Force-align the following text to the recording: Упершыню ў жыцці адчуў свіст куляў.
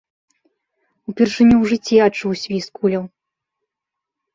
Упершыню 1.11 1.55
ў 1.59 1.63
жыцці 1.75 2.03
адчуў 2.09 2.31
свіст 2.43 2.69
куляў. 2.83 3.03